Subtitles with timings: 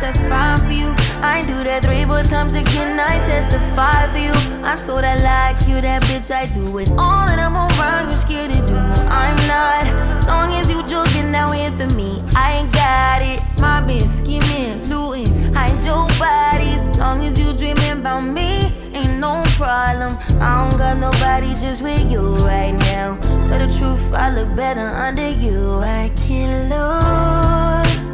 [0.00, 0.22] Point 2.
[0.22, 0.94] touch fire for you.
[1.20, 2.98] I do that three, four times again.
[2.98, 4.64] I testify for you.
[4.64, 6.30] I so that like you, that bitch.
[6.30, 8.06] I do it all, and I'm around.
[8.06, 8.76] You're scared to do.
[9.10, 10.26] I'm not.
[10.26, 12.22] Long as you joking, now in for me.
[12.34, 13.40] I ain't got it.
[13.60, 16.82] My bitch scheming, looting, hide your bodies.
[16.98, 20.16] Long as you dreaming about me, ain't no problem.
[20.40, 23.18] I don't got nobody just with you right now.
[23.46, 25.80] Tell the truth, I look better under you.
[25.80, 28.10] I can't lose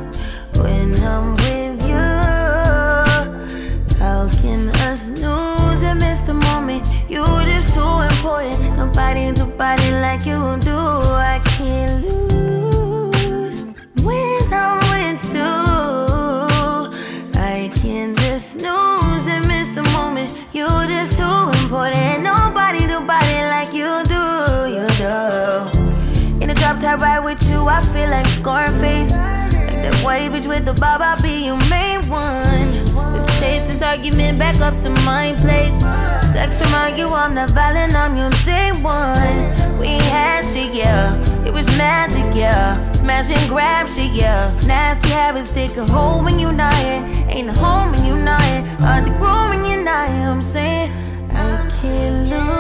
[0.59, 1.46] when I'm.
[4.47, 6.89] Can us snooze and miss the moment?
[7.09, 8.77] You just too important.
[8.77, 10.79] Nobody do body like you do.
[11.35, 13.65] I can't lose
[14.05, 15.53] when I'm with you.
[17.43, 20.33] I can just snooze and miss the moment.
[20.53, 22.23] You just too important.
[22.23, 24.23] Nobody do body like you do.
[24.77, 26.41] You do.
[26.41, 29.11] In the drop top ride with you, I feel like Scarface.
[29.11, 33.06] Like that white bitch with the bob, I'll be your main one.
[33.47, 35.79] Take this argument back up to my place.
[36.33, 39.79] Sex remind you I'm not violent, I'm your day one.
[39.79, 41.15] We had shit, yeah.
[41.47, 42.91] It was magic, yeah.
[42.91, 44.53] Smash and grab shit, yeah.
[44.67, 47.05] Nasty habits take a hold when you're not here.
[47.29, 48.63] Ain't a home when you're not here.
[48.81, 50.29] Hard to when you're not here.
[50.29, 50.91] I'm saying
[51.31, 52.56] I can't lose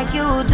[0.00, 0.49] like you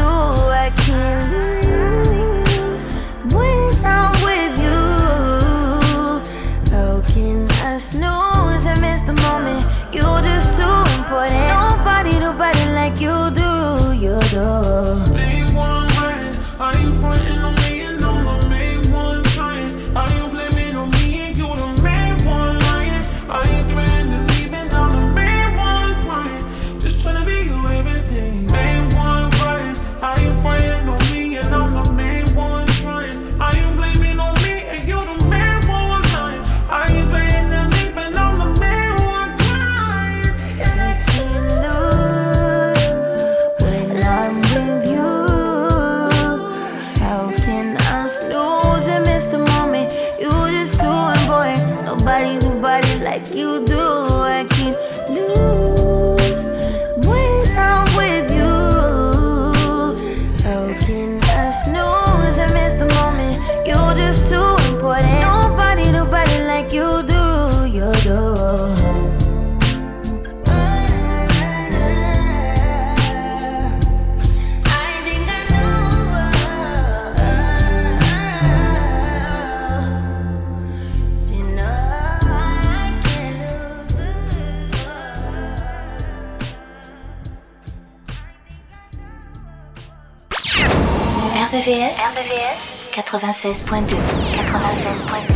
[93.18, 93.96] 96.2.
[93.96, 95.35] 96.2.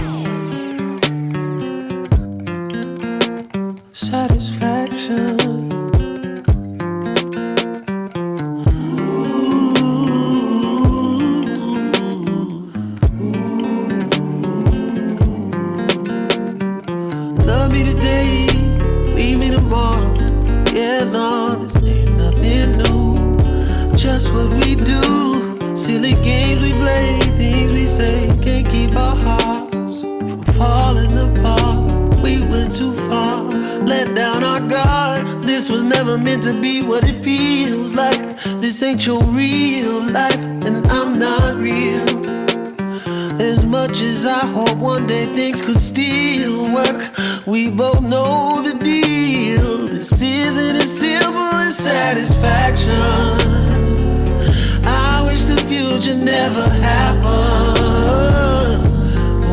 [56.50, 57.28] never happened.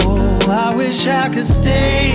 [0.04, 2.12] Oh, I wish I could stay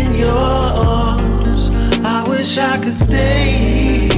[0.00, 1.70] in your arms.
[2.04, 4.08] I wish I could stay.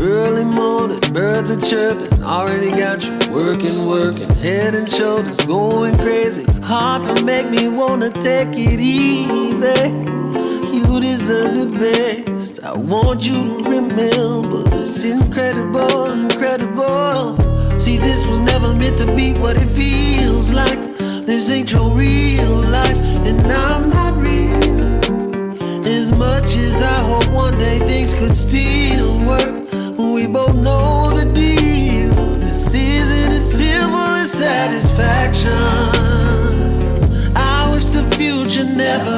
[0.00, 2.22] Early morning, birds are chirping.
[2.22, 4.30] Already got you working, working.
[4.30, 6.44] Head and shoulders going crazy.
[6.62, 9.90] Hard to make me wanna take it easy.
[10.76, 12.62] You deserve the best.
[12.62, 14.47] I want you to remember
[15.00, 17.38] it's incredible, incredible.
[17.78, 20.98] See, this was never meant to be what it feels like.
[21.24, 25.86] This ain't your real life, and I'm not real.
[25.86, 31.26] As much as I hope one day things could still work, we both know the
[31.32, 32.12] deal.
[32.40, 35.52] This isn't as simple as satisfaction
[37.36, 39.17] I wish the future never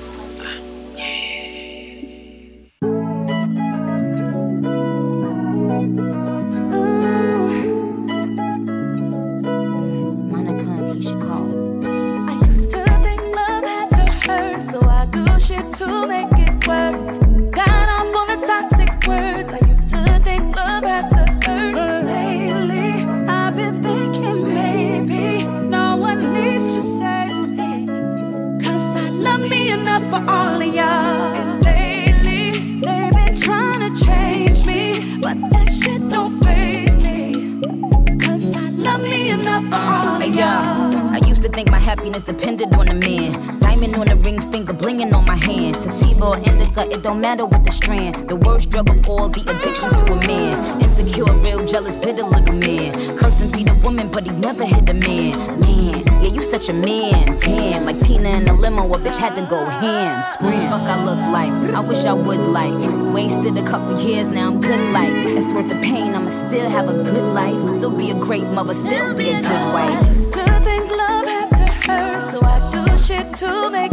[47.01, 48.29] don't matter what the strand.
[48.29, 50.81] The worst drug of all, the addiction to a man.
[50.81, 53.17] Insecure, real jealous, bitter little man.
[53.17, 55.59] Cursing beat a woman, but he never hit a man.
[55.59, 57.39] Man, yeah, you such a man.
[57.39, 60.23] Tan, like Tina in the limo, a bitch had to go ham.
[60.25, 61.75] Scream, fuck I look like.
[61.75, 62.77] I wish I would like.
[63.13, 65.11] Wasted a couple years, now I'm good like.
[65.11, 67.77] It's worth the pain, I'ma still have a good life.
[67.77, 70.03] Still be a great mother, still be a good wife.
[70.03, 73.90] I used to think love had to hurt, so I do shit to make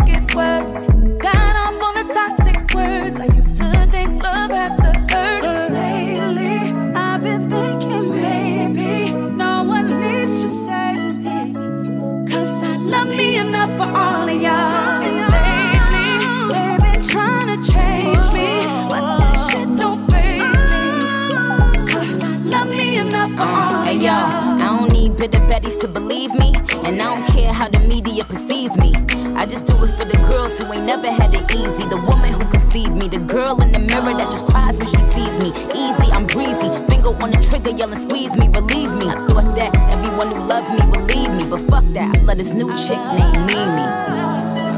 [23.91, 26.53] yo, I don't need bitter betties to believe me.
[26.85, 28.93] And I don't care how the media perceives me.
[29.35, 31.85] I just do it for the girls who ain't never had it easy.
[31.85, 33.09] The woman who conceived me.
[33.09, 35.49] The girl in the mirror that just cries when she sees me.
[35.75, 36.69] Easy, I'm breezy.
[36.89, 39.09] Finger on the trigger, yelling, squeeze me, relieve me.
[39.09, 41.45] I thought that everyone who loved me would leave me.
[41.45, 43.87] But fuck that, I let this new chick named Mimi.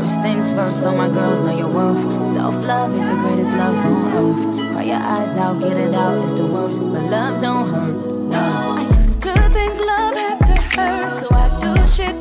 [0.01, 2.03] First things first, all my girls know your worth.
[2.35, 4.73] Self love is the greatest love on earth.
[4.73, 6.81] Cry your eyes out, get it out, it's the worst.
[6.81, 8.20] But love don't hurt,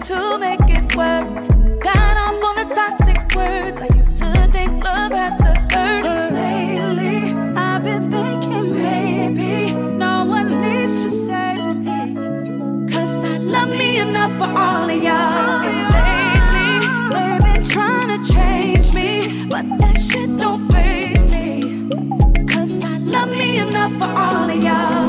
[0.05, 1.47] to make it worse.
[1.81, 3.81] Got off on the toxic words.
[3.81, 6.03] I used to think love had to hurt.
[6.03, 12.15] But lately, I've been thinking maybe no one needs to save me.
[12.91, 15.63] Cause I love me enough for all of y'all.
[16.07, 16.71] Lately,
[17.13, 19.45] they've been trying to change me.
[19.47, 21.89] But that shit don't phase me.
[22.47, 25.08] Cause I love me enough for all of y'all.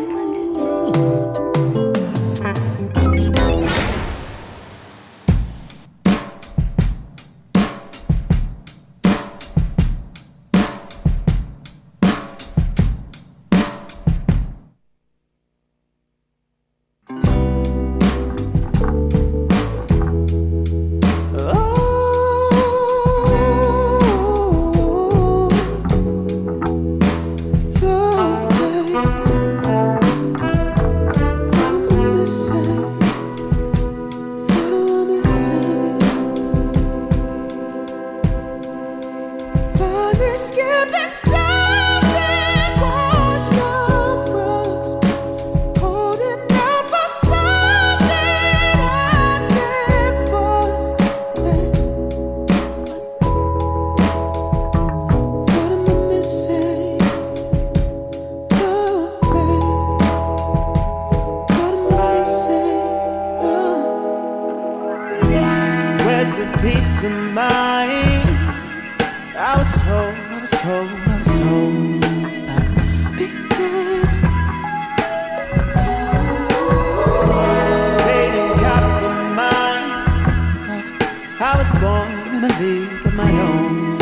[81.91, 83.97] born in a league of my own.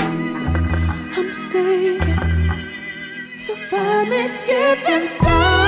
[1.18, 2.22] I'm singing,
[3.46, 5.59] so find me skipping stones.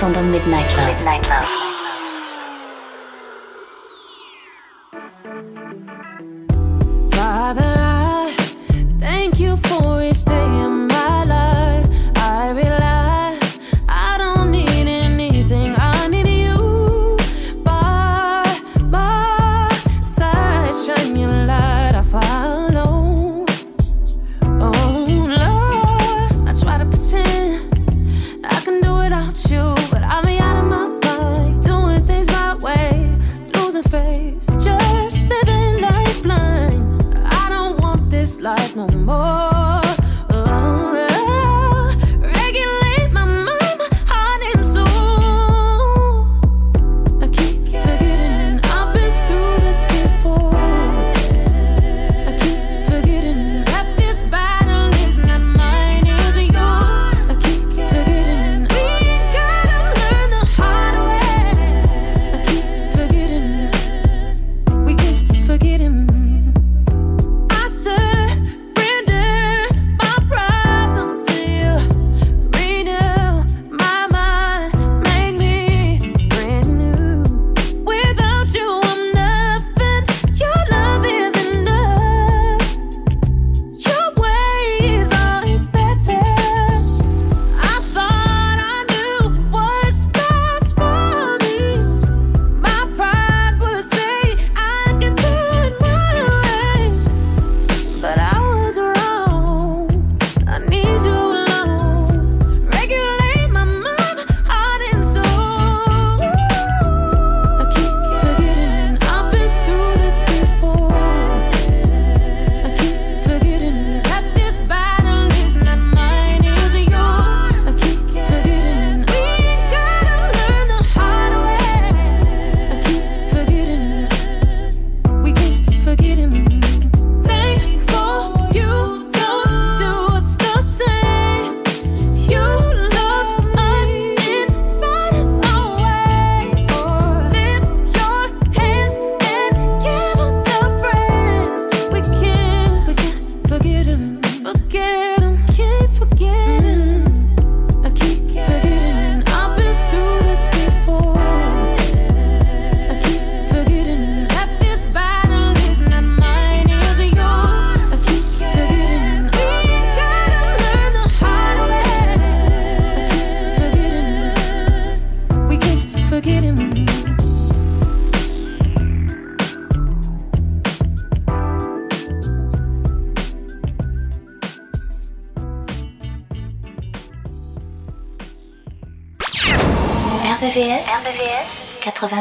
[0.00, 0.96] Sound on Midnight Love.
[0.96, 1.79] Midnight Love.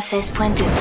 [0.10, 0.79] 96.2.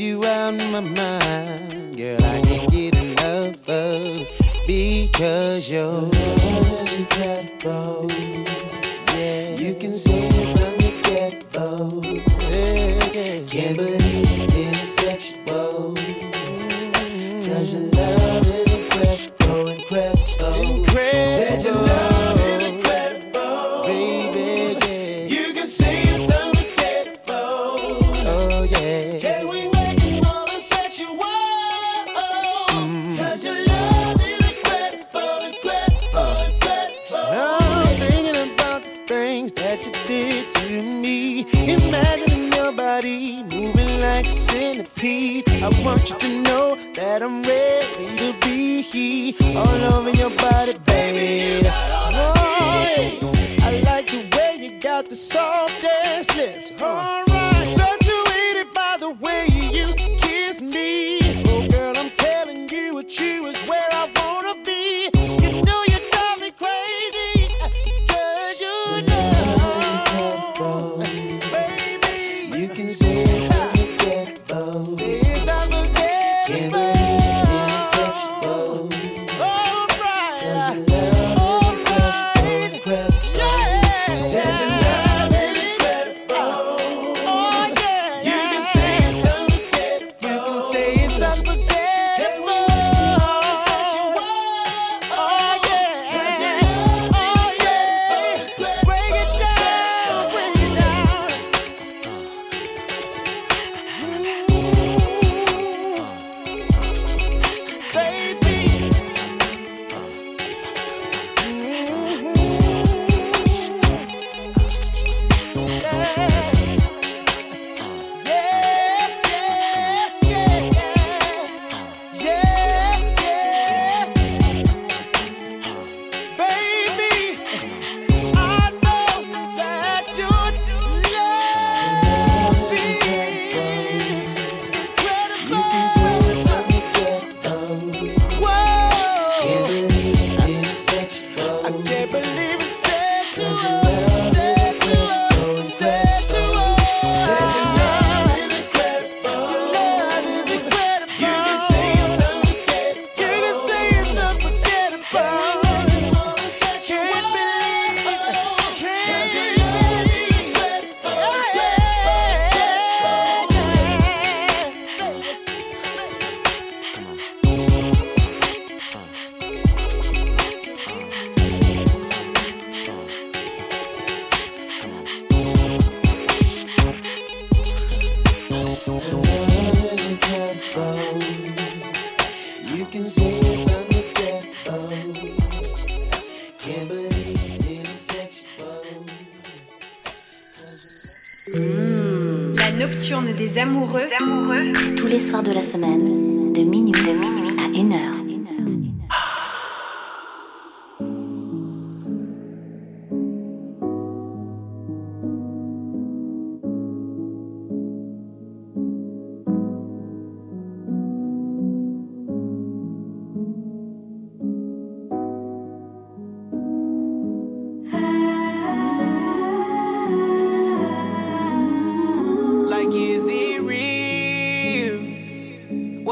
[0.00, 1.96] you out of my mind.
[1.96, 4.26] Girl, I can't get enough of
[4.66, 6.10] because you're
[6.98, 8.10] incredible.
[9.14, 10.45] Yeah, you can see.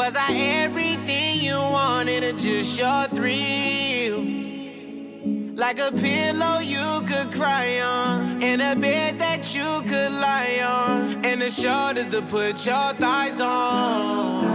[0.04, 4.20] Was I everything you wanted or just your thrill?
[5.56, 11.24] Like a pillow you could cry on, and a bed that you could lie on,
[11.24, 14.53] and the shoulders to put your thighs on.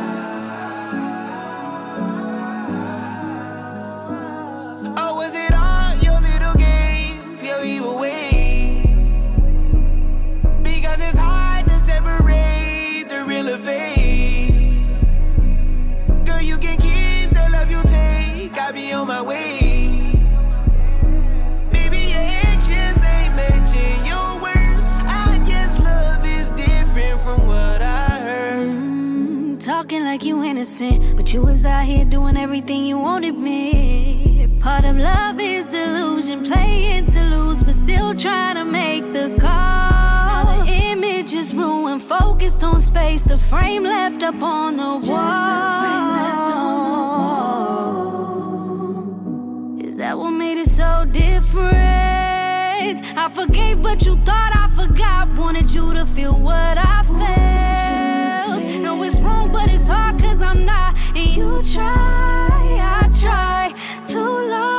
[30.09, 34.47] like you innocent, but you was out here doing everything you wanted me.
[34.59, 40.31] Part of love is delusion, playing to lose, but still trying to make the call.
[40.31, 44.97] Now the image is ruined, focused on space, the frame left up on the.
[44.97, 46.55] Just on the
[49.77, 49.87] wall.
[49.87, 51.77] Is that what made it so different?
[53.15, 55.29] I forgave, but you thought I forgot.
[55.37, 57.88] Wanted you to feel what I felt
[59.51, 60.95] but it's hard cause I'm not.
[61.15, 63.73] And you try, I try
[64.05, 64.78] too long.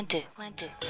[0.00, 0.89] one, two, one, two.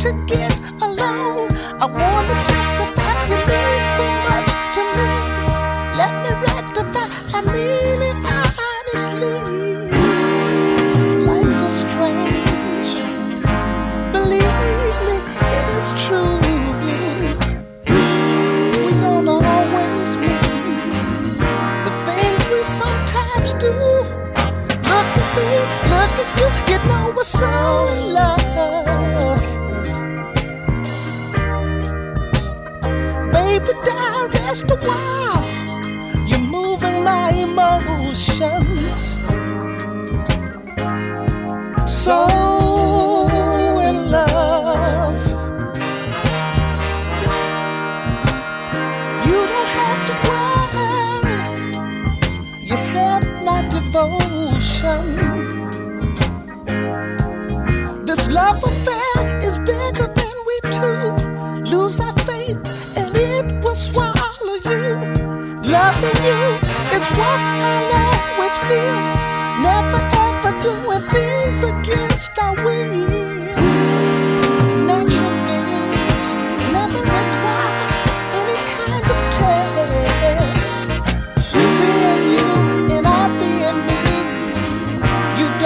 [0.00, 0.49] seem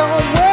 [0.04, 0.43] you don't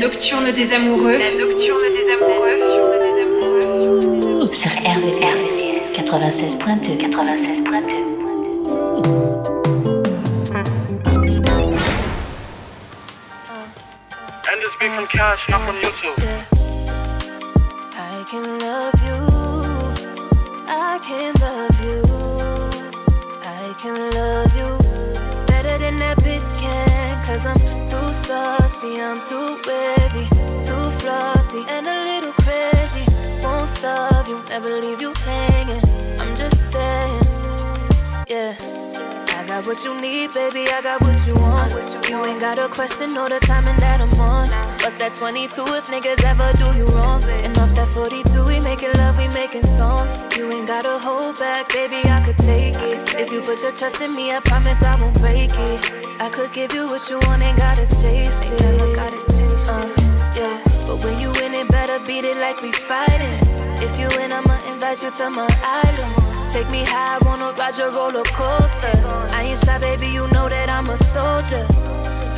[0.00, 1.18] nocturne des amoureux.
[1.18, 2.58] La nocturne des amoureux.
[4.50, 5.54] Sur RVVS
[5.94, 8.10] 96.2 96.2
[14.48, 16.18] And it's big from Cash, not from YouTube.
[17.94, 19.18] I can love you.
[20.66, 22.00] I can love you.
[23.42, 24.70] I can love you
[25.46, 27.26] better than that bitch can.
[27.26, 30.26] Cause I'm too saucy, I'm too wavy,
[30.62, 33.04] too flossy, and a little crazy.
[33.42, 35.59] Won't starve you, never leave you hanging.
[39.60, 41.72] Got what you need, baby, I got what you want.
[42.08, 44.48] You ain't got a question or the timing that I'm on.
[44.80, 47.22] What's that 22 if niggas ever do you wrong?
[47.44, 50.22] And off that 42, we making love, we making songs.
[50.36, 53.20] You ain't gotta hold back, baby, I could take it.
[53.20, 56.20] If you put your trust in me, I promise I won't break it.
[56.20, 58.64] I could give you what you want, ain't gotta chase it.
[58.64, 59.86] Uh,
[60.40, 60.56] yeah,
[60.88, 63.36] but when you win it, better beat it like we fighting.
[63.84, 66.39] If you win, I'ma invite you to my island.
[66.52, 68.90] Take me high, wanna ride your roller coaster.
[69.30, 71.62] I ain't shy, baby, you know that I'm a soldier.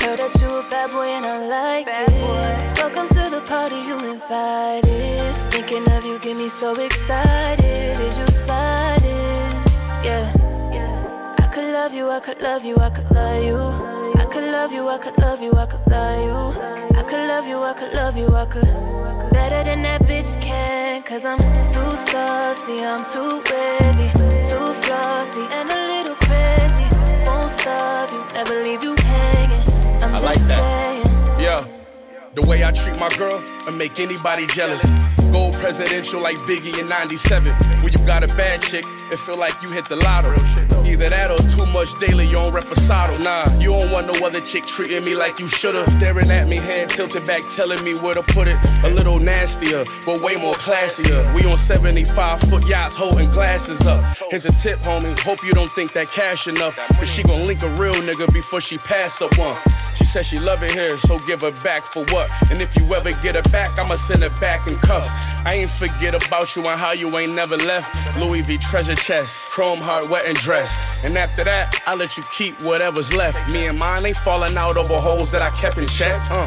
[0.04, 2.78] Heard that you a bad boy and I like it.
[2.78, 5.32] Welcome to the party, you invited.
[5.50, 8.00] Thinking of you get me so excited.
[8.04, 9.64] Is you sliding?
[10.04, 10.28] Yeah.
[11.38, 13.56] I could love you, I could love you, I could love you.
[14.20, 16.98] I could love you, I could love you, I could love you.
[16.98, 19.11] I could love you, I could love you, I could.
[19.62, 24.10] Better than that bitch can, cause I'm too saucy, I'm too wavy,
[24.50, 26.82] too flossy, and a little crazy.
[27.30, 30.02] Won't stop you, never leave you hanging.
[30.02, 31.04] I'm I just like that.
[31.06, 31.40] saying.
[31.40, 31.64] Yeah.
[32.34, 34.82] The way I treat my girl, I make anybody jealous.
[35.30, 37.54] Gold presidential like Biggie in 97.
[37.84, 40.34] When you got a bad chick, it feel like you hit the lotto.
[40.92, 43.18] Either that or too much daily, you on reposado.
[43.18, 45.88] Nah, you don't want no other chick treating me like you shoulda.
[45.90, 48.58] Staring at me, hand tilted back, telling me where to put it.
[48.84, 51.24] A little nastier, but way more classier.
[51.34, 54.04] We on 75 foot yachts holding glasses up.
[54.28, 55.18] Here's a tip, homie.
[55.20, 56.76] Hope you don't think that cash enough.
[56.98, 59.56] But she gon' link a real nigga before she pass up one.
[60.12, 62.28] Said she love it here, so give her back for what?
[62.50, 65.08] And if you ever get her back, I'ma send her back in cuffs.
[65.46, 68.18] I ain't forget about you and how you ain't never left.
[68.18, 70.68] Louis V treasure chest, chrome heart, wet and dress.
[71.02, 73.50] And after that, I let you keep whatever's left.
[73.50, 76.20] Me and mine ain't falling out over holes that I kept in check.
[76.30, 76.46] Uh.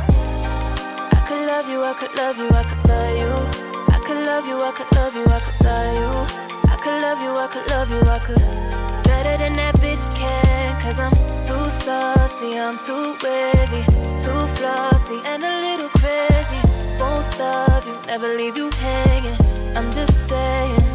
[1.10, 3.96] I could love you, I could love you, I could love you.
[3.96, 6.70] I could love you, I could love you, I could love you.
[6.70, 8.95] I could love you, I could love you, I could.
[9.26, 11.12] Better than that bitch can, cause I'm
[11.42, 13.82] too saucy, I'm too wavy,
[14.24, 16.62] too flossy, and a little crazy.
[17.00, 19.36] Won't stop you, never leave you hanging.
[19.76, 20.95] I'm just saying.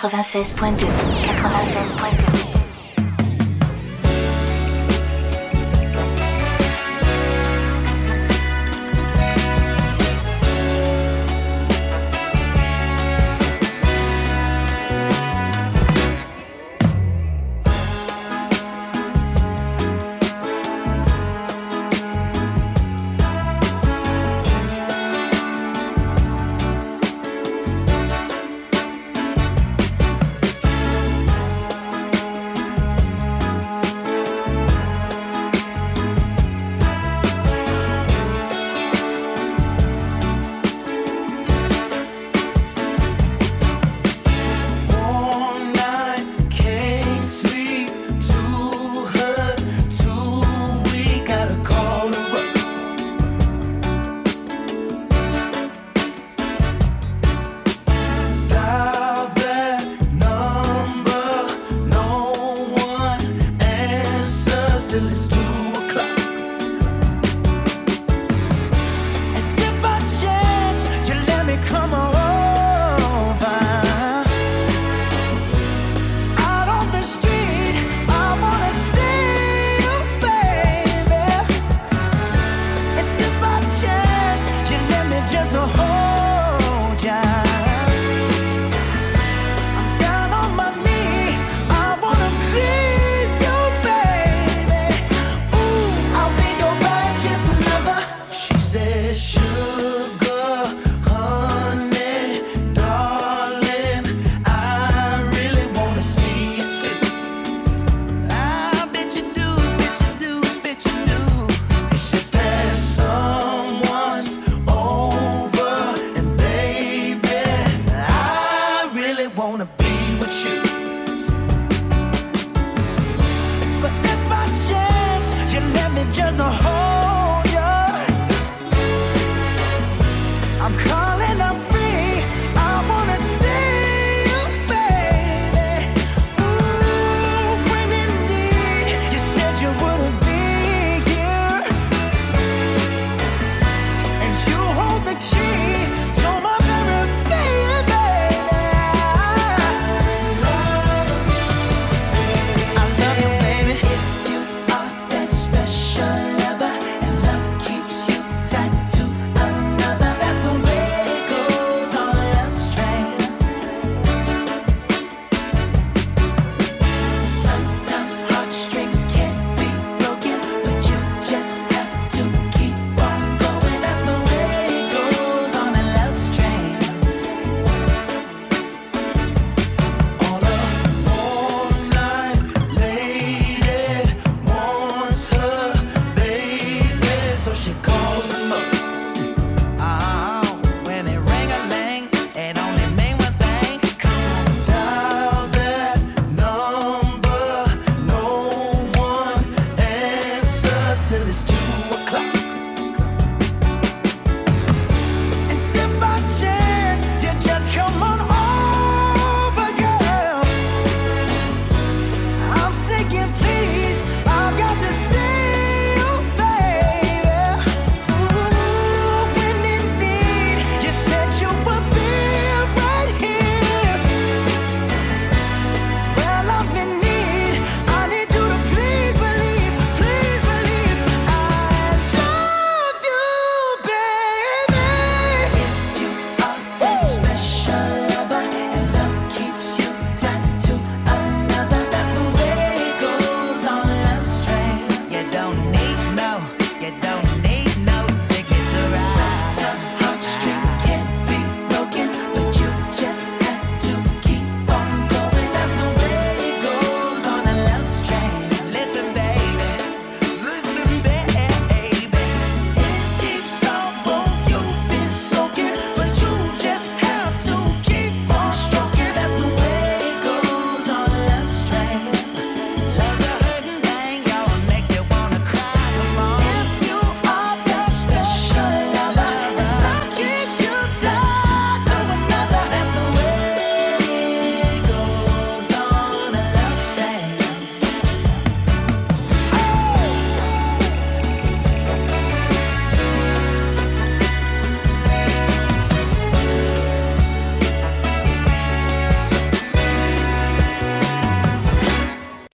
[0.00, 2.49] 96.2 96.2